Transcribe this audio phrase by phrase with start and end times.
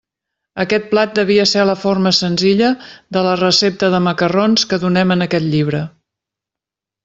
[0.61, 2.71] Aquest plat devia ser la forma senzilla
[3.17, 5.87] de la recepta de macarrons que donem en aquest llibre.